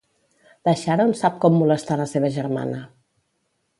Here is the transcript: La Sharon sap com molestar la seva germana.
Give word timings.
La 0.69 0.73
Sharon 0.83 1.13
sap 1.19 1.37
com 1.45 1.57
molestar 1.59 1.99
la 2.03 2.07
seva 2.15 2.33
germana. 2.39 2.81